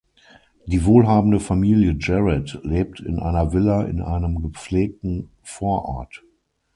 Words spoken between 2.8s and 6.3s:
in einer Villa in einem gepflegten Vorort.